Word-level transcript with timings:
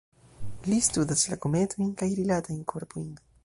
Li 0.71 0.79
studas 0.87 1.27
la 1.33 1.39
kometojn 1.45 1.95
kaj 2.03 2.11
rilatajn 2.21 2.61
korpojn. 2.75 3.09